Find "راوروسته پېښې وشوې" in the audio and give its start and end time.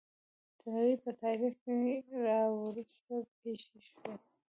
2.25-4.13